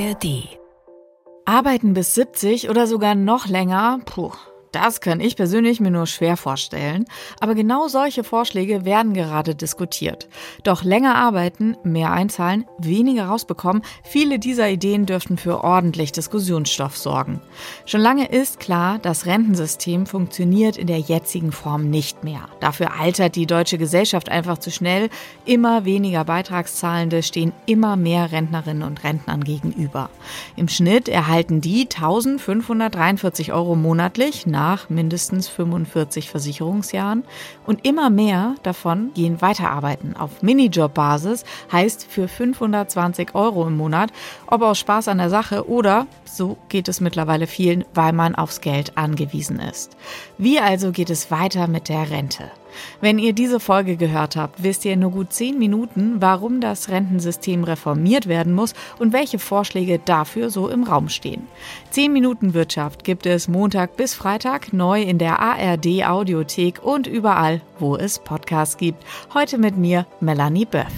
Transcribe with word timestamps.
ARD. 0.00 0.48
Arbeiten 1.44 1.92
bis 1.92 2.14
70 2.14 2.70
oder 2.70 2.86
sogar 2.86 3.14
noch 3.14 3.48
länger? 3.48 4.00
Puh. 4.06 4.32
Das 4.72 5.00
kann 5.00 5.18
ich 5.20 5.34
persönlich 5.34 5.80
mir 5.80 5.90
nur 5.90 6.06
schwer 6.06 6.36
vorstellen, 6.36 7.06
aber 7.40 7.56
genau 7.56 7.88
solche 7.88 8.22
Vorschläge 8.22 8.84
werden 8.84 9.14
gerade 9.14 9.56
diskutiert. 9.56 10.28
Doch 10.62 10.84
länger 10.84 11.16
arbeiten, 11.16 11.76
mehr 11.82 12.12
einzahlen, 12.12 12.66
weniger 12.78 13.24
rausbekommen, 13.24 13.82
viele 14.04 14.38
dieser 14.38 14.68
Ideen 14.70 15.06
dürften 15.06 15.38
für 15.38 15.64
ordentlich 15.64 16.12
Diskussionsstoff 16.12 16.96
sorgen. 16.96 17.40
Schon 17.84 18.00
lange 18.00 18.28
ist 18.28 18.60
klar, 18.60 19.00
das 19.00 19.26
Rentensystem 19.26 20.06
funktioniert 20.06 20.76
in 20.76 20.86
der 20.86 21.00
jetzigen 21.00 21.50
Form 21.50 21.90
nicht 21.90 22.22
mehr. 22.22 22.48
Dafür 22.60 23.00
altert 23.00 23.34
die 23.34 23.46
deutsche 23.46 23.76
Gesellschaft 23.76 24.28
einfach 24.28 24.58
zu 24.58 24.70
schnell, 24.70 25.10
immer 25.46 25.84
weniger 25.84 26.24
Beitragszahlende 26.24 27.24
stehen 27.24 27.52
immer 27.66 27.96
mehr 27.96 28.30
Rentnerinnen 28.30 28.84
und 28.84 29.02
Rentnern 29.02 29.42
gegenüber. 29.42 30.10
Im 30.54 30.68
Schnitt 30.68 31.08
erhalten 31.08 31.60
die 31.60 31.88
1543 31.92 33.52
Euro 33.52 33.74
monatlich 33.74 34.46
nach 34.46 34.59
mindestens 34.88 35.48
45 35.48 36.30
Versicherungsjahren 36.30 37.24
und 37.66 37.86
immer 37.86 38.10
mehr 38.10 38.54
davon 38.62 39.12
gehen 39.14 39.40
weiterarbeiten 39.40 40.16
auf 40.16 40.42
Minijob-Basis, 40.42 41.44
heißt 41.72 42.06
für 42.08 42.28
520 42.28 43.34
Euro 43.34 43.66
im 43.66 43.76
Monat, 43.76 44.12
ob 44.46 44.62
aus 44.62 44.78
Spaß 44.78 45.08
an 45.08 45.18
der 45.18 45.30
Sache 45.30 45.68
oder, 45.68 46.06
so 46.24 46.58
geht 46.68 46.88
es 46.88 47.00
mittlerweile 47.00 47.46
vielen, 47.46 47.84
weil 47.94 48.12
man 48.12 48.34
aufs 48.34 48.60
Geld 48.60 48.96
angewiesen 48.96 49.58
ist. 49.60 49.96
Wie 50.38 50.60
also 50.60 50.92
geht 50.92 51.10
es 51.10 51.30
weiter 51.30 51.66
mit 51.66 51.88
der 51.88 52.10
Rente? 52.10 52.50
Wenn 53.00 53.18
ihr 53.18 53.32
diese 53.32 53.60
Folge 53.60 53.96
gehört 53.96 54.36
habt, 54.36 54.62
wisst 54.62 54.84
ihr 54.84 54.92
in 54.92 55.00
nur 55.00 55.10
gut 55.10 55.32
zehn 55.32 55.58
Minuten, 55.58 56.16
warum 56.20 56.60
das 56.60 56.88
Rentensystem 56.88 57.64
reformiert 57.64 58.28
werden 58.28 58.52
muss 58.52 58.74
und 58.98 59.12
welche 59.12 59.38
Vorschläge 59.38 59.98
dafür 59.98 60.50
so 60.50 60.68
im 60.68 60.84
Raum 60.84 61.08
stehen. 61.08 61.46
Zehn 61.90 62.12
Minuten 62.12 62.54
Wirtschaft 62.54 63.04
gibt 63.04 63.26
es 63.26 63.48
Montag 63.48 63.96
bis 63.96 64.14
Freitag 64.14 64.72
neu 64.72 65.02
in 65.02 65.18
der 65.18 65.40
ARD 65.40 66.04
Audiothek 66.06 66.82
und 66.82 67.06
überall, 67.06 67.60
wo 67.78 67.96
es 67.96 68.18
Podcasts 68.18 68.76
gibt. 68.76 69.04
Heute 69.34 69.58
mit 69.58 69.76
mir 69.76 70.06
Melanie 70.20 70.66
Böff. 70.66 70.92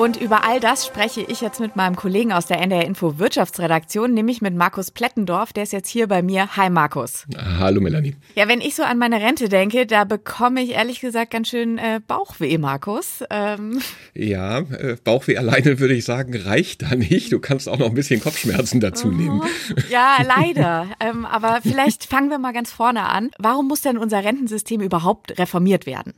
Und 0.00 0.18
über 0.18 0.44
all 0.44 0.60
das 0.60 0.86
spreche 0.86 1.20
ich 1.20 1.42
jetzt 1.42 1.60
mit 1.60 1.76
meinem 1.76 1.94
Kollegen 1.94 2.32
aus 2.32 2.46
der 2.46 2.58
NDR 2.58 2.86
Info 2.86 3.18
Wirtschaftsredaktion, 3.18 4.14
nämlich 4.14 4.40
mit 4.40 4.54
Markus 4.54 4.92
Plettendorf. 4.92 5.52
Der 5.52 5.64
ist 5.64 5.74
jetzt 5.74 5.90
hier 5.90 6.06
bei 6.06 6.22
mir. 6.22 6.56
Hi 6.56 6.70
Markus. 6.70 7.26
Hallo 7.36 7.82
Melanie. 7.82 8.16
Ja, 8.34 8.48
wenn 8.48 8.62
ich 8.62 8.74
so 8.74 8.82
an 8.82 8.96
meine 8.96 9.20
Rente 9.20 9.50
denke, 9.50 9.84
da 9.84 10.04
bekomme 10.04 10.62
ich 10.62 10.70
ehrlich 10.70 11.00
gesagt 11.00 11.32
ganz 11.32 11.48
schön 11.48 11.76
äh, 11.76 12.00
Bauchweh, 12.08 12.56
Markus. 12.56 13.22
Ähm. 13.28 13.82
Ja, 14.14 14.60
äh, 14.60 14.96
Bauchweh 15.04 15.36
alleine 15.36 15.78
würde 15.80 15.92
ich 15.92 16.06
sagen, 16.06 16.34
reicht 16.34 16.80
da 16.80 16.94
nicht. 16.94 17.30
Du 17.30 17.38
kannst 17.38 17.68
auch 17.68 17.78
noch 17.78 17.88
ein 17.88 17.94
bisschen 17.94 18.22
Kopfschmerzen 18.22 18.80
dazu 18.80 19.08
oh. 19.08 19.10
nehmen. 19.10 19.42
Ja, 19.90 20.16
leider. 20.26 20.86
ähm, 21.00 21.26
aber 21.26 21.58
vielleicht 21.60 22.06
fangen 22.06 22.30
wir 22.30 22.38
mal 22.38 22.54
ganz 22.54 22.72
vorne 22.72 23.02
an. 23.02 23.32
Warum 23.38 23.68
muss 23.68 23.82
denn 23.82 23.98
unser 23.98 24.24
Rentensystem 24.24 24.80
überhaupt 24.80 25.38
reformiert 25.38 25.84
werden? 25.84 26.14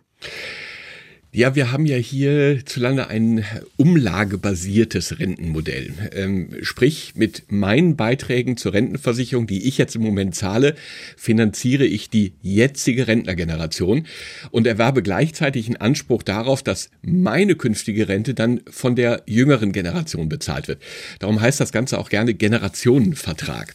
Ja, 1.35 1.55
wir 1.55 1.73
haben 1.73 1.87
ja 1.87 1.97
hierzulande 1.97 3.09
ein 3.09 3.43
umlagebasiertes 3.79 5.19
Rentenmodell. 5.19 5.95
Ähm, 6.15 6.51
sprich, 6.61 7.15
mit 7.17 7.51
meinen 7.51 7.97
Beiträgen 7.97 8.59
zur 8.59 8.75
Rentenversicherung, 8.75 9.47
die 9.47 9.67
ich 9.67 9.79
jetzt 9.79 9.97
im 9.97 10.03
Moment 10.03 10.35
zahle, 10.35 10.75
finanziere 11.17 11.87
ich 11.87 12.11
die 12.11 12.35
jetzige 12.43 13.09
Rentnergeneration 13.09 14.07
und 14.51 14.67
erwerbe 14.67 15.03
gleichzeitig 15.03 15.69
einen 15.69 15.77
Anspruch 15.77 16.23
darauf, 16.23 16.63
dass 16.63 16.91
meine 17.01 17.55
künftige 17.55 18.09
Rente 18.09 18.35
dann 18.35 18.61
von 18.71 18.95
der 18.95 19.23
jüngeren 19.25 19.73
Generation 19.73 20.29
bezahlt 20.29 20.69
wird. 20.69 20.83
Darum 21.19 21.41
heißt 21.41 21.61
das 21.61 21.73
Ganze 21.73 21.99
auch 21.99 22.11
gerne 22.11 22.35
Generationenvertrag. 22.35 23.75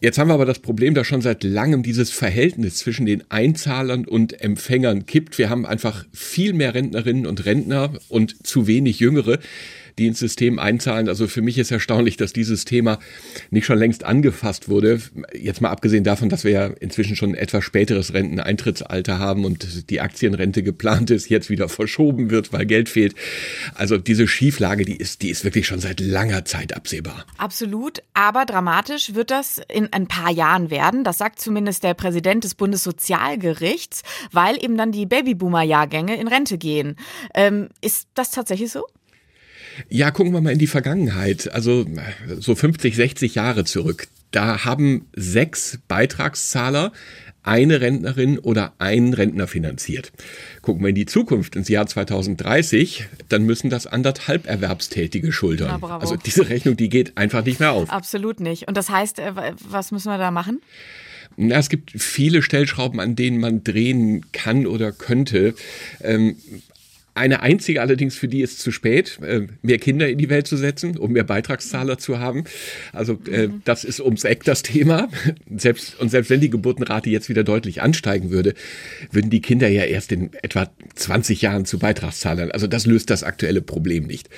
Jetzt 0.00 0.16
haben 0.16 0.28
wir 0.28 0.34
aber 0.34 0.46
das 0.46 0.60
Problem, 0.60 0.94
dass 0.94 1.08
schon 1.08 1.22
seit 1.22 1.42
langem 1.42 1.82
dieses 1.82 2.12
Verhältnis 2.12 2.76
zwischen 2.76 3.04
den 3.04 3.24
Einzahlern 3.30 4.04
und 4.04 4.40
Empfängern 4.40 5.06
kippt. 5.06 5.38
Wir 5.38 5.50
haben 5.50 5.66
einfach 5.66 6.06
viel 6.12 6.52
mehr 6.52 6.72
Rentnerinnen 6.72 7.26
und 7.26 7.44
Rentner 7.44 7.92
und 8.08 8.46
zu 8.46 8.68
wenig 8.68 9.00
Jüngere 9.00 9.40
die 9.98 10.06
ins 10.06 10.18
System 10.18 10.58
einzahlen. 10.58 11.08
Also 11.08 11.26
für 11.26 11.42
mich 11.42 11.58
ist 11.58 11.70
erstaunlich, 11.70 12.16
dass 12.16 12.32
dieses 12.32 12.64
Thema 12.64 12.98
nicht 13.50 13.66
schon 13.66 13.78
längst 13.78 14.04
angefasst 14.04 14.68
wurde. 14.68 15.00
Jetzt 15.34 15.60
mal 15.60 15.70
abgesehen 15.70 16.04
davon, 16.04 16.28
dass 16.28 16.44
wir 16.44 16.52
ja 16.52 16.66
inzwischen 16.66 17.16
schon 17.16 17.34
etwas 17.34 17.64
späteres 17.64 18.14
Renteneintrittsalter 18.14 19.18
haben 19.18 19.44
und 19.44 19.90
die 19.90 20.00
Aktienrente 20.00 20.62
geplant 20.62 21.10
ist, 21.10 21.28
jetzt 21.28 21.50
wieder 21.50 21.68
verschoben 21.68 22.30
wird, 22.30 22.52
weil 22.52 22.66
Geld 22.66 22.88
fehlt. 22.88 23.14
Also 23.74 23.98
diese 23.98 24.28
Schieflage, 24.28 24.84
die 24.84 24.96
ist, 24.96 25.22
die 25.22 25.30
ist 25.30 25.44
wirklich 25.44 25.66
schon 25.66 25.80
seit 25.80 26.00
langer 26.00 26.44
Zeit 26.44 26.74
absehbar. 26.74 27.26
Absolut. 27.36 28.02
Aber 28.14 28.44
dramatisch 28.44 29.14
wird 29.14 29.30
das 29.30 29.60
in 29.72 29.92
ein 29.92 30.06
paar 30.06 30.30
Jahren 30.30 30.70
werden. 30.70 31.04
Das 31.04 31.18
sagt 31.18 31.40
zumindest 31.40 31.82
der 31.84 31.94
Präsident 31.94 32.44
des 32.44 32.54
Bundessozialgerichts, 32.54 34.02
weil 34.32 34.62
eben 34.62 34.76
dann 34.76 34.92
die 34.92 35.06
Babyboomer-Jahrgänge 35.06 36.16
in 36.16 36.28
Rente 36.28 36.58
gehen. 36.58 36.96
Ähm, 37.34 37.68
ist 37.80 38.08
das 38.14 38.30
tatsächlich 38.30 38.70
so? 38.70 38.84
Ja, 39.88 40.10
gucken 40.10 40.32
wir 40.32 40.40
mal 40.40 40.52
in 40.52 40.58
die 40.58 40.66
Vergangenheit, 40.66 41.52
also 41.52 41.86
so 42.38 42.54
50, 42.54 42.96
60 42.96 43.34
Jahre 43.34 43.64
zurück. 43.64 44.08
Da 44.30 44.64
haben 44.64 45.06
sechs 45.14 45.78
Beitragszahler 45.88 46.92
eine 47.42 47.80
Rentnerin 47.80 48.38
oder 48.38 48.74
einen 48.78 49.14
Rentner 49.14 49.46
finanziert. 49.46 50.12
Gucken 50.60 50.82
wir 50.82 50.90
in 50.90 50.94
die 50.94 51.06
Zukunft, 51.06 51.56
ins 51.56 51.68
Jahr 51.68 51.86
2030, 51.86 53.06
dann 53.30 53.44
müssen 53.44 53.70
das 53.70 53.86
anderthalb 53.86 54.46
Erwerbstätige 54.46 55.32
schultern. 55.32 55.80
Ja, 55.80 55.98
also 55.98 56.16
diese 56.16 56.48
Rechnung, 56.50 56.76
die 56.76 56.90
geht 56.90 57.16
einfach 57.16 57.44
nicht 57.44 57.58
mehr 57.58 57.72
auf. 57.72 57.88
Absolut 57.90 58.40
nicht. 58.40 58.68
Und 58.68 58.76
das 58.76 58.90
heißt, 58.90 59.18
äh, 59.18 59.32
was 59.66 59.92
müssen 59.92 60.10
wir 60.10 60.18
da 60.18 60.30
machen? 60.30 60.60
Na, 61.36 61.56
es 61.56 61.68
gibt 61.68 61.92
viele 61.92 62.42
Stellschrauben, 62.42 63.00
an 63.00 63.16
denen 63.16 63.38
man 63.38 63.64
drehen 63.64 64.26
kann 64.32 64.66
oder 64.66 64.92
könnte. 64.92 65.54
Ähm, 66.02 66.36
eine 67.18 67.40
einzige 67.40 67.80
allerdings, 67.80 68.16
für 68.16 68.28
die 68.28 68.40
ist 68.40 68.60
zu 68.60 68.70
spät, 68.70 69.18
äh, 69.22 69.46
mehr 69.62 69.78
Kinder 69.78 70.08
in 70.08 70.18
die 70.18 70.30
Welt 70.30 70.46
zu 70.46 70.56
setzen, 70.56 70.96
um 70.96 71.12
mehr 71.12 71.24
Beitragszahler 71.24 71.98
zu 71.98 72.18
haben. 72.18 72.44
Also 72.92 73.18
äh, 73.30 73.48
mhm. 73.48 73.62
das 73.64 73.84
ist 73.84 74.00
ums 74.00 74.24
Eck 74.24 74.44
das 74.44 74.62
Thema. 74.62 75.08
Selbst, 75.54 75.98
und 76.00 76.10
selbst 76.10 76.30
wenn 76.30 76.40
die 76.40 76.50
Geburtenrate 76.50 77.10
jetzt 77.10 77.28
wieder 77.28 77.44
deutlich 77.44 77.82
ansteigen 77.82 78.30
würde, 78.30 78.54
würden 79.10 79.30
die 79.30 79.40
Kinder 79.40 79.68
ja 79.68 79.84
erst 79.84 80.12
in 80.12 80.30
etwa 80.42 80.70
20 80.94 81.42
Jahren 81.42 81.64
zu 81.64 81.78
Beitragszahlern. 81.78 82.50
Also 82.52 82.66
das 82.66 82.86
löst 82.86 83.10
das 83.10 83.22
aktuelle 83.22 83.60
Problem 83.60 84.04
nicht. 84.04 84.28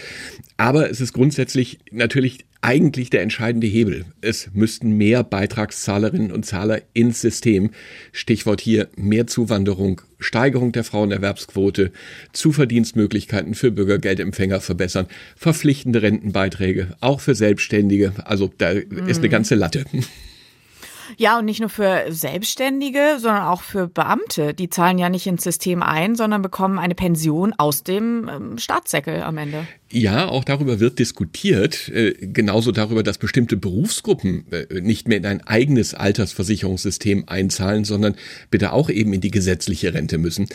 Aber 0.57 0.91
es 0.91 1.01
ist 1.01 1.13
grundsätzlich 1.13 1.79
natürlich 1.91 2.45
eigentlich 2.63 3.11
der 3.11 3.23
entscheidende 3.23 3.67
Hebel. 3.67 4.05
Es 4.21 4.51
müssten 4.53 4.93
mehr 4.93 5.25
Beitragszahlerinnen 5.25 6.31
und 6.31 6.45
Zahler 6.45 6.83
ins 6.93 7.21
System. 7.21 7.71
Stichwort 8.13 8.61
hier 8.61 8.89
mehr 8.97 9.27
Zuwanderung, 9.27 10.03
Steigerung 10.19 10.73
der 10.73 10.85
Frauenerwerbsquote, 10.85 11.93
Zuverdienstmöglichkeiten 12.33 13.55
für 13.55 13.71
Bürgergeldempfänger 13.71 14.61
verbessern, 14.61 15.07
verpflichtende 15.37 16.03
Rentenbeiträge, 16.03 16.97
auch 17.01 17.21
für 17.21 17.35
Selbstständige. 17.35 18.13
Also 18.25 18.51
da 18.59 18.75
mhm. 18.75 19.09
ist 19.09 19.19
eine 19.19 19.29
mhm. 19.29 19.33
ganze 19.33 19.55
Latte. 19.55 19.85
Ja, 21.17 21.39
und 21.39 21.45
nicht 21.45 21.61
nur 21.61 21.71
für 21.71 22.05
Selbstständige, 22.11 23.17
sondern 23.19 23.43
auch 23.43 23.63
für 23.63 23.89
Beamte. 23.89 24.55
Die 24.55 24.71
zahlen 24.71 24.99
ja 24.99 25.09
nicht 25.09 25.27
ins 25.27 25.43
System 25.43 25.83
ein, 25.83 26.15
sondern 26.15 26.41
bekommen 26.41 26.79
eine 26.79 26.95
Pension 26.95 27.53
aus 27.59 27.83
dem 27.83 28.29
ähm, 28.29 28.59
Staatssäckel 28.59 29.23
am 29.23 29.37
Ende. 29.39 29.67
Ja, 29.93 30.29
auch 30.29 30.45
darüber 30.45 30.79
wird 30.79 31.01
diskutiert, 31.01 31.89
äh, 31.89 32.13
genauso 32.21 32.71
darüber, 32.71 33.03
dass 33.03 33.19
bestimmte 33.19 33.57
Berufsgruppen 33.57 34.45
äh, 34.53 34.81
nicht 34.81 35.09
mehr 35.09 35.19
in 35.19 35.27
ein 35.27 35.41
eigenes 35.45 35.95
Altersversicherungssystem 35.95 37.25
einzahlen, 37.27 37.85
sondern 37.85 38.15
bitte 38.53 38.73
auch 38.73 38.89
eben 38.89 39.13
in 39.13 39.21
die 39.21 39.33
gesetzliche 39.33 39.93
Rente 39.93 40.19
müssen. 40.19 40.47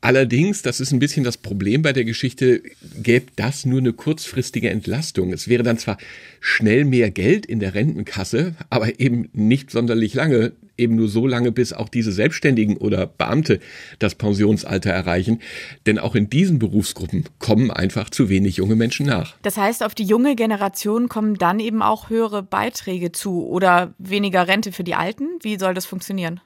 Allerdings, 0.00 0.62
das 0.62 0.78
ist 0.78 0.92
ein 0.92 1.00
bisschen 1.00 1.24
das 1.24 1.36
Problem 1.36 1.82
bei 1.82 1.92
der 1.92 2.04
Geschichte, 2.04 2.62
gäbe 3.02 3.26
das 3.34 3.66
nur 3.66 3.80
eine 3.80 3.92
kurzfristige 3.92 4.70
Entlastung. 4.70 5.32
Es 5.32 5.48
wäre 5.48 5.64
dann 5.64 5.76
zwar 5.76 5.98
schnell 6.40 6.84
mehr 6.84 7.10
Geld 7.10 7.46
in 7.46 7.58
der 7.58 7.74
Rentenkasse, 7.74 8.54
aber 8.70 9.00
eben 9.00 9.28
nicht 9.32 9.72
sonderlich 9.72 10.14
lange, 10.14 10.52
eben 10.80 10.96
nur 10.96 11.08
so 11.08 11.26
lange, 11.26 11.52
bis 11.52 11.72
auch 11.72 11.88
diese 11.88 12.10
Selbstständigen 12.10 12.76
oder 12.76 13.06
Beamte 13.06 13.60
das 13.98 14.14
Pensionsalter 14.14 14.90
erreichen. 14.90 15.40
Denn 15.86 15.98
auch 15.98 16.14
in 16.14 16.28
diesen 16.28 16.58
Berufsgruppen 16.58 17.24
kommen 17.38 17.70
einfach 17.70 18.10
zu 18.10 18.28
wenig 18.28 18.56
junge 18.56 18.76
Menschen 18.76 19.06
nach. 19.06 19.36
Das 19.42 19.56
heißt, 19.56 19.84
auf 19.84 19.94
die 19.94 20.04
junge 20.04 20.34
Generation 20.34 21.08
kommen 21.08 21.34
dann 21.34 21.60
eben 21.60 21.82
auch 21.82 22.10
höhere 22.10 22.42
Beiträge 22.42 23.12
zu 23.12 23.46
oder 23.46 23.94
weniger 23.98 24.48
Rente 24.48 24.72
für 24.72 24.84
die 24.84 24.94
Alten? 24.94 25.28
Wie 25.42 25.58
soll 25.58 25.74
das 25.74 25.86
funktionieren? 25.86 26.40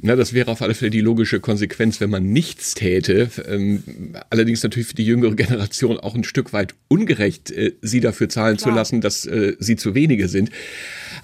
Na, 0.00 0.16
das 0.16 0.32
wäre 0.32 0.50
auf 0.50 0.62
alle 0.62 0.74
Fälle 0.74 0.90
die 0.90 1.00
logische 1.00 1.40
Konsequenz, 1.40 2.00
wenn 2.00 2.10
man 2.10 2.32
nichts 2.32 2.74
täte. 2.74 3.30
Ähm, 3.46 3.82
allerdings 4.30 4.62
natürlich 4.62 4.88
für 4.88 4.94
die 4.94 5.04
jüngere 5.04 5.34
Generation 5.36 5.98
auch 5.98 6.14
ein 6.14 6.24
Stück 6.24 6.52
weit 6.52 6.74
ungerecht, 6.88 7.50
äh, 7.50 7.72
sie 7.82 8.00
dafür 8.00 8.28
zahlen 8.28 8.56
Klar. 8.56 8.70
zu 8.70 8.76
lassen, 8.76 9.00
dass 9.00 9.26
äh, 9.26 9.56
sie 9.58 9.76
zu 9.76 9.94
wenige 9.94 10.28
sind. 10.28 10.50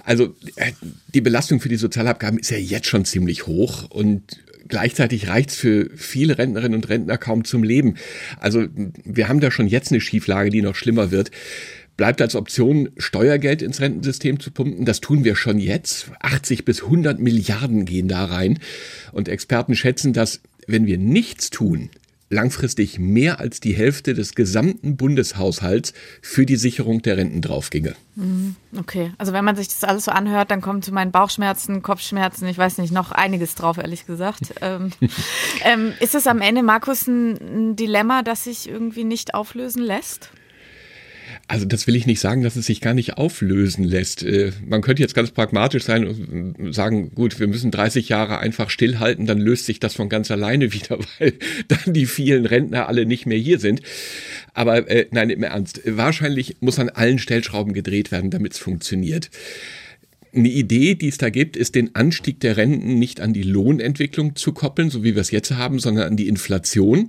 Also 0.05 0.35
äh, 0.57 0.73
die 1.15 1.21
Belastung 1.21 1.61
für 1.61 1.69
die 1.69 1.77
Sozialabgaben 1.77 2.39
ist 2.39 2.51
ja 2.51 2.59
jetzt 2.59 2.87
schon 2.87 3.05
ziemlich 3.05 3.47
hoch 3.47 3.91
und 3.91 4.39
gleichzeitig 4.69 5.29
reicht's 5.29 5.57
für 5.57 5.91
viele 5.97 6.39
Rentnerinnen 6.39 6.75
und 6.75 6.89
Rentner 6.89 7.19
kaum 7.19 7.45
zum 7.45 7.63
Leben. 7.63 7.95
Also 8.39 8.67
wir 9.05 9.29
haben 9.29 9.41
da 9.41 9.51
schon 9.51 9.67
jetzt 9.67 9.91
eine 9.91 10.01
Schieflage, 10.01 10.51
die 10.51 10.63
noch 10.63 10.77
schlimmer 10.77 11.11
wird 11.11 11.31
bleibt 11.99 12.23
als 12.23 12.35
Option, 12.35 12.89
Steuergeld 12.97 13.61
ins 13.61 13.81
Rentensystem 13.83 14.41
zu 14.41 14.51
pumpen. 14.51 14.87
Das 14.87 15.01
tun 15.01 15.25
wir 15.25 15.37
schon 15.37 15.59
jetzt. 15.59 16.11
80 16.21 16.65
bis 16.65 16.85
100 16.85 17.19
Milliarden 17.19 17.85
gehen 17.85 18.09
da 18.09 18.25
rein. 18.25 18.61
Und 19.13 19.29
Experten 19.29 19.75
schätzen, 19.75 20.15
dass, 20.15 20.41
wenn 20.67 20.87
wir 20.87 20.97
nichts 20.97 21.51
tun, 21.51 21.91
langfristig 22.31 23.01
mehr 23.01 23.41
als 23.41 23.59
die 23.59 23.75
Hälfte 23.75 24.15
des 24.15 24.35
gesamten 24.35 24.97
Bundeshaushalts 24.97 25.93
für 26.23 26.47
die 26.47 26.57
Sicherung 26.57 27.03
der 27.03 27.17
Renten 27.17 27.41
draufginge. 27.41 27.97
Mhm. 28.15 28.55
Okay, 28.79 29.13
also 29.19 29.33
wenn 29.33 29.45
man 29.45 29.57
sich 29.57 29.67
das 29.67 29.83
alles 29.83 30.05
so 30.05 30.13
anhört, 30.13 30.51
dann 30.53 30.61
kommen 30.61 30.83
zu 30.83 30.93
meinen 30.93 31.11
Bauchschmerzen, 31.11 31.83
Kopfschmerzen, 31.83 32.47
ich 32.47 32.59
weiß 32.59 32.79
nicht, 32.79 32.93
noch 32.93 33.11
einiges 33.13 33.55
drauf, 33.55 33.79
ehrlich 33.79 34.07
gesagt. 34.07 34.55
ähm, 34.61 34.93
ähm, 35.65 35.93
ist 36.01 36.15
es 36.15 36.27
am 36.27 36.41
Ende, 36.41 36.63
Markus, 36.63 37.09
ein 37.09 37.77
Dilemma, 37.77 38.23
das 38.23 38.45
sich 38.45 38.69
irgendwie 38.69 39.05
nicht 39.05 39.35
auflösen 39.35 39.83
lässt? 39.83 40.31
Also 41.51 41.65
das 41.65 41.87
will 41.87 41.97
ich 41.97 42.07
nicht 42.07 42.21
sagen, 42.21 42.43
dass 42.43 42.57
es 42.57 42.67
sich 42.67 42.83
gar 42.83 42.93
nicht 42.93 43.17
auflösen 43.17 43.83
lässt. 43.83 44.23
Äh, 44.23 44.53
man 44.67 44.83
könnte 44.83 45.01
jetzt 45.01 45.15
ganz 45.15 45.31
pragmatisch 45.31 45.83
sein 45.85 46.07
und 46.07 46.75
sagen, 46.75 47.15
gut, 47.15 47.41
wir 47.41 47.47
müssen 47.47 47.71
30 47.71 48.11
Jahre 48.11 48.39
einfach 48.39 48.69
stillhalten, 48.69 49.25
dann 49.25 49.39
löst 49.39 49.65
sich 49.65 49.81
das 49.81 49.95
von 49.95 50.11
ganz 50.11 50.31
alleine 50.31 50.73
wieder, 50.75 50.99
weil 51.19 51.33
dann 51.69 51.95
die 51.95 52.05
vielen 52.05 52.45
Rentner 52.45 52.87
alle 52.87 53.07
nicht 53.07 53.25
mehr 53.25 53.39
hier 53.39 53.59
sind. 53.59 53.81
Aber 54.53 54.91
äh, 54.91 55.07
nein, 55.11 55.31
im 55.31 55.43
Ernst, 55.43 55.81
wahrscheinlich 55.87 56.57
muss 56.61 56.79
an 56.79 56.91
allen 56.91 57.19
Stellschrauben 57.19 57.73
gedreht 57.73 58.13
werden, 58.13 58.31
damit 58.31 58.53
es 58.53 58.59
funktioniert. 58.59 59.31
Eine 60.35 60.51
Idee, 60.51 60.95
die 60.95 61.09
es 61.09 61.17
da 61.17 61.31
gibt, 61.31 61.57
ist 61.57 61.75
den 61.75 61.95
Anstieg 61.95 62.41
der 62.41 62.59
Renten 62.59 62.99
nicht 62.99 63.23
an 63.23 63.33
die 63.33 63.43
Lohnentwicklung 63.43 64.37
zu 64.37 64.53
koppeln, 64.53 64.91
so 64.91 65.03
wie 65.03 65.15
wir 65.15 65.23
es 65.23 65.31
jetzt 65.31 65.53
haben, 65.53 65.79
sondern 65.79 66.09
an 66.09 66.17
die 66.19 66.29
Inflation. 66.29 67.09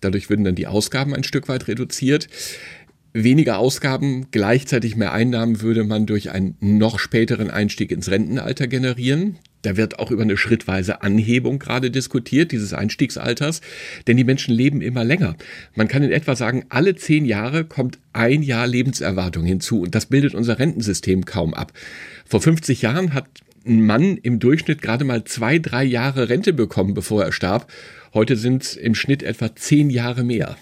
Dadurch 0.00 0.30
würden 0.30 0.44
dann 0.44 0.54
die 0.54 0.68
Ausgaben 0.68 1.12
ein 1.12 1.24
Stück 1.24 1.48
weit 1.48 1.66
reduziert 1.66 2.28
weniger 3.12 3.58
Ausgaben, 3.58 4.26
gleichzeitig 4.30 4.96
mehr 4.96 5.12
Einnahmen 5.12 5.60
würde 5.60 5.84
man 5.84 6.06
durch 6.06 6.30
einen 6.30 6.56
noch 6.60 6.98
späteren 6.98 7.50
Einstieg 7.50 7.90
ins 7.90 8.10
Rentenalter 8.10 8.66
generieren. 8.66 9.38
Da 9.62 9.76
wird 9.76 9.98
auch 9.98 10.10
über 10.10 10.22
eine 10.22 10.36
schrittweise 10.36 11.02
Anhebung 11.02 11.58
gerade 11.58 11.90
diskutiert, 11.90 12.52
dieses 12.52 12.72
Einstiegsalters, 12.72 13.60
denn 14.06 14.16
die 14.16 14.24
Menschen 14.24 14.54
leben 14.54 14.80
immer 14.80 15.04
länger. 15.04 15.36
Man 15.74 15.88
kann 15.88 16.02
in 16.02 16.12
etwa 16.12 16.34
sagen, 16.34 16.64
alle 16.70 16.94
zehn 16.94 17.26
Jahre 17.26 17.64
kommt 17.64 17.98
ein 18.12 18.42
Jahr 18.42 18.66
Lebenserwartung 18.66 19.44
hinzu 19.44 19.82
und 19.82 19.94
das 19.94 20.06
bildet 20.06 20.34
unser 20.34 20.58
Rentensystem 20.58 21.26
kaum 21.26 21.52
ab. 21.52 21.72
Vor 22.24 22.40
50 22.40 22.80
Jahren 22.80 23.12
hat 23.12 23.26
ein 23.66 23.84
Mann 23.84 24.16
im 24.16 24.38
Durchschnitt 24.38 24.80
gerade 24.80 25.04
mal 25.04 25.24
zwei, 25.24 25.58
drei 25.58 25.84
Jahre 25.84 26.30
Rente 26.30 26.54
bekommen, 26.54 26.94
bevor 26.94 27.24
er 27.24 27.32
starb. 27.32 27.70
Heute 28.14 28.36
sind 28.36 28.62
es 28.62 28.76
im 28.76 28.94
Schnitt 28.94 29.22
etwa 29.22 29.54
zehn 29.54 29.90
Jahre 29.90 30.24
mehr. 30.24 30.56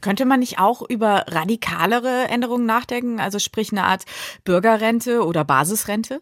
Könnte 0.00 0.24
man 0.24 0.40
nicht 0.40 0.58
auch 0.58 0.82
über 0.88 1.24
radikalere 1.28 2.28
Änderungen 2.28 2.66
nachdenken, 2.66 3.20
also 3.20 3.38
sprich 3.38 3.72
eine 3.72 3.84
Art 3.84 4.04
Bürgerrente 4.44 5.24
oder 5.24 5.44
Basisrente? 5.44 6.20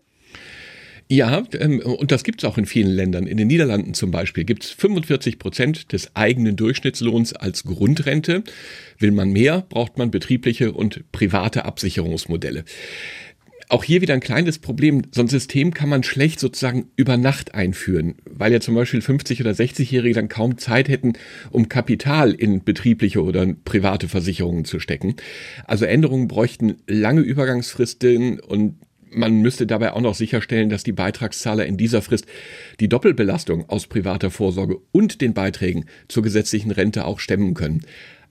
Ja, 1.11 1.43
ähm, 1.59 1.81
und 1.81 2.13
das 2.13 2.23
gibt 2.23 2.43
es 2.43 2.49
auch 2.49 2.59
in 2.59 2.67
vielen 2.67 2.91
Ländern. 2.91 3.27
In 3.27 3.39
den 3.39 3.49
Niederlanden 3.49 3.95
zum 3.95 4.11
Beispiel 4.11 4.45
gibt 4.45 4.65
es 4.65 4.71
45 4.73 5.39
Prozent 5.39 5.93
des 5.93 6.15
eigenen 6.15 6.55
Durchschnittslohns 6.57 7.33
als 7.33 7.65
Grundrente. 7.65 8.45
Will 8.99 9.13
man 9.13 9.31
mehr, 9.31 9.65
braucht 9.71 9.97
man 9.97 10.11
betriebliche 10.11 10.73
und 10.73 11.11
private 11.11 11.65
Absicherungsmodelle 11.65 12.65
auch 13.69 13.85
hier 13.85 14.01
wieder 14.01 14.15
ein 14.15 14.21
kleines 14.21 14.59
Problem. 14.59 15.03
So 15.13 15.21
ein 15.21 15.29
System 15.29 15.75
kann 15.75 15.89
man 15.89 16.03
schlecht 16.03 16.41
sozusagen 16.41 16.91
über 16.97 17.17
Nacht 17.17 17.55
einführen, 17.55 18.15
weil 18.25 18.53
ja 18.53 18.61
zum 18.61 18.75
Beispiel 18.75 19.01
50- 19.01 19.41
oder 19.41 19.51
60-Jährige 19.51 20.15
dann 20.15 20.29
kaum 20.29 20.59
Zeit 20.59 20.89
hätten, 20.89 21.15
um 21.51 21.69
Kapital 21.69 22.33
in 22.33 22.65
betriebliche 22.65 23.23
oder 23.23 23.47
private 23.65 24.09
Versicherungen 24.09 24.65
zu 24.65 24.81
stecken. 24.81 25.17
Also 25.67 25.85
Änderungen 25.85 26.29
bräuchten 26.29 26.77
lange 26.87 27.21
Übergangsfristen 27.21 28.41
und 28.41 28.77
man 29.11 29.41
müsste 29.41 29.67
dabei 29.67 29.93
auch 29.93 30.01
noch 30.01 30.15
sicherstellen, 30.15 30.69
dass 30.69 30.83
die 30.83 30.93
Beitragszahler 30.93 31.67
in 31.67 31.77
dieser 31.77 32.03
Frist 32.03 32.27
die 32.81 32.89
Doppelbelastung 32.89 33.69
aus 33.69 33.87
privater 33.87 34.31
Vorsorge 34.31 34.79
und 34.93 35.21
den 35.21 35.35
Beiträgen 35.35 35.87
zur 36.09 36.23
gesetzlichen 36.23 36.71
Rente 36.71 37.05
auch 37.05 37.19
stemmen 37.19 37.55
können. 37.55 37.83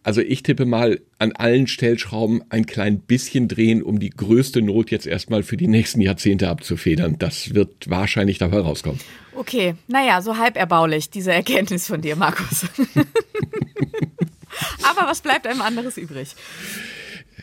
Also 0.08 0.22
ich 0.22 0.42
tippe 0.42 0.64
mal 0.66 1.02
an 1.20 1.34
allen 1.34 1.68
Stellschrauben 1.68 2.42
ein 2.48 2.66
klein 2.66 3.02
bisschen 3.02 3.50
drehen, 3.50 3.84
um 3.84 4.00
die 4.00 4.10
größte 4.10 4.62
Not 4.62 4.90
jetzt 4.90 5.06
erstmal 5.06 5.44
für 5.44 5.58
die 5.58 5.68
nächsten 5.68 6.00
Jahrzehnte 6.00 6.48
abzufedern. 6.48 7.18
Das 7.20 7.54
wird 7.54 7.90
wahrscheinlich 7.90 8.38
dabei 8.38 8.60
rauskommen. 8.60 9.02
Okay, 9.36 9.76
naja, 9.90 10.22
so 10.22 10.38
halb 10.38 10.56
erbaulich, 10.56 11.10
diese 11.10 11.34
Erkenntnis 11.34 11.88
von 11.88 12.00
dir, 12.00 12.16
Markus. 12.16 12.68
Aber 14.84 15.10
was 15.10 15.20
bleibt 15.20 15.46
einem 15.46 15.62
anderes 15.62 15.98
übrig? 15.98 16.38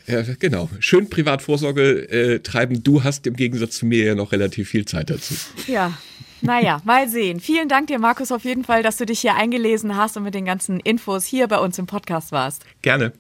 Ja, 0.07 0.23
genau. 0.39 0.71
Schön 0.81 1.11
Privatvorsorge 1.11 2.09
äh, 2.09 2.39
treiben. 2.41 2.83
Du 2.83 3.05
hast 3.05 3.27
im 3.27 3.37
Gegensatz 3.37 3.77
zu 3.77 3.85
mir 3.85 4.07
ja 4.07 4.15
noch 4.15 4.33
relativ 4.33 4.71
viel 4.71 4.87
Zeit 4.87 5.11
dazu. 5.11 5.35
Ja, 5.67 5.99
naja, 6.45 6.81
mal 6.85 7.09
sehen. 7.09 7.41
Vielen 7.41 7.69
Dank 7.69 7.87
dir, 7.87 7.99
Markus, 7.99 8.31
auf 8.31 8.45
jeden 8.45 8.65
Fall, 8.65 8.83
dass 8.83 8.97
du 8.97 9.07
dich 9.07 9.21
hier 9.21 9.35
eingelesen 9.35 9.97
hast 9.97 10.17
und 10.17 10.25
mit 10.25 10.35
den 10.35 10.45
ganzen 10.45 10.79
Infos 10.81 11.25
hier 11.25 11.49
bei 11.49 11.59
uns 11.59 11.79
im 11.79 11.87
Podcast 11.87 12.33
warst. 12.33 12.65
Gerne. 12.83 13.13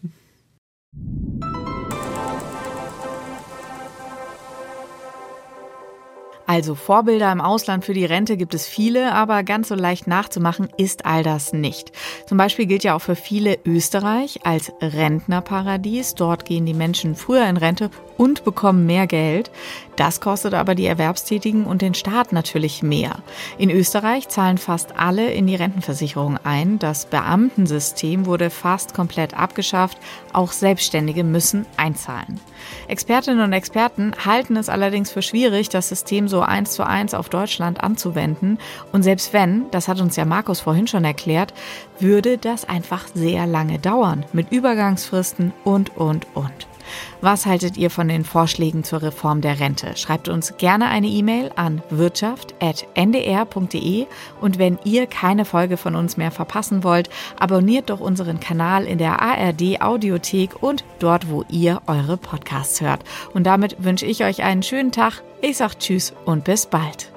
Also 6.54 6.76
Vorbilder 6.76 7.32
im 7.32 7.40
Ausland 7.40 7.84
für 7.84 7.94
die 7.94 8.04
Rente 8.04 8.36
gibt 8.36 8.54
es 8.54 8.68
viele, 8.68 9.12
aber 9.12 9.42
ganz 9.42 9.66
so 9.66 9.74
leicht 9.74 10.06
nachzumachen 10.06 10.68
ist 10.76 11.04
all 11.04 11.24
das 11.24 11.52
nicht. 11.52 11.90
Zum 12.28 12.38
Beispiel 12.38 12.66
gilt 12.66 12.84
ja 12.84 12.94
auch 12.94 13.00
für 13.00 13.16
viele 13.16 13.58
Österreich 13.64 14.38
als 14.46 14.72
Rentnerparadies. 14.80 16.14
Dort 16.14 16.44
gehen 16.44 16.64
die 16.64 16.72
Menschen 16.72 17.16
früher 17.16 17.44
in 17.48 17.56
Rente 17.56 17.90
und 18.16 18.44
bekommen 18.44 18.86
mehr 18.86 19.08
Geld. 19.08 19.50
Das 19.96 20.20
kostet 20.20 20.54
aber 20.54 20.76
die 20.76 20.86
Erwerbstätigen 20.86 21.66
und 21.66 21.82
den 21.82 21.94
Staat 21.94 22.32
natürlich 22.32 22.84
mehr. 22.84 23.16
In 23.58 23.70
Österreich 23.70 24.28
zahlen 24.28 24.58
fast 24.58 24.96
alle 24.96 25.32
in 25.32 25.48
die 25.48 25.56
Rentenversicherung 25.56 26.38
ein. 26.44 26.78
Das 26.78 27.06
Beamtensystem 27.06 28.26
wurde 28.26 28.50
fast 28.50 28.94
komplett 28.94 29.34
abgeschafft. 29.34 29.98
Auch 30.32 30.52
Selbstständige 30.52 31.24
müssen 31.24 31.66
einzahlen. 31.76 32.40
Expertinnen 32.88 33.44
und 33.44 33.52
Experten 33.52 34.12
halten 34.24 34.56
es 34.56 34.68
allerdings 34.68 35.10
für 35.10 35.22
schwierig, 35.22 35.68
das 35.68 35.88
System 35.88 36.28
so 36.28 36.42
eins 36.48 36.72
zu 36.72 36.86
eins 36.86 37.14
auf 37.14 37.28
Deutschland 37.28 37.82
anzuwenden. 37.82 38.58
Und 38.92 39.02
selbst 39.02 39.32
wenn, 39.32 39.70
das 39.70 39.88
hat 39.88 40.00
uns 40.00 40.16
ja 40.16 40.24
Markus 40.24 40.60
vorhin 40.60 40.86
schon 40.86 41.04
erklärt, 41.04 41.54
würde 41.98 42.38
das 42.38 42.68
einfach 42.68 43.06
sehr 43.14 43.46
lange 43.46 43.78
dauern 43.78 44.24
mit 44.32 44.52
Übergangsfristen 44.52 45.52
und, 45.64 45.96
und, 45.96 46.26
und. 46.34 46.73
Was 47.20 47.46
haltet 47.46 47.76
ihr 47.76 47.90
von 47.90 48.08
den 48.08 48.24
Vorschlägen 48.24 48.82
zur 48.84 49.02
Reform 49.02 49.40
der 49.40 49.60
Rente? 49.60 49.96
Schreibt 49.96 50.28
uns 50.28 50.56
gerne 50.56 50.88
eine 50.88 51.06
E-Mail 51.06 51.52
an 51.56 51.82
wirtschaft.ndr.de 51.90 54.06
und 54.40 54.58
wenn 54.58 54.78
ihr 54.84 55.06
keine 55.06 55.44
Folge 55.44 55.76
von 55.76 55.94
uns 55.94 56.16
mehr 56.16 56.30
verpassen 56.30 56.84
wollt, 56.84 57.10
abonniert 57.38 57.90
doch 57.90 58.00
unseren 58.00 58.40
Kanal 58.40 58.86
in 58.86 58.98
der 58.98 59.22
ARD 59.22 59.80
Audiothek 59.80 60.62
und 60.62 60.84
dort, 60.98 61.30
wo 61.30 61.44
ihr 61.48 61.82
eure 61.86 62.16
Podcasts 62.16 62.80
hört. 62.80 63.04
Und 63.32 63.44
damit 63.44 63.84
wünsche 63.84 64.06
ich 64.06 64.24
euch 64.24 64.42
einen 64.42 64.62
schönen 64.62 64.92
Tag. 64.92 65.22
Ich 65.40 65.58
sage 65.58 65.78
Tschüss 65.78 66.14
und 66.24 66.44
bis 66.44 66.66
bald. 66.66 67.13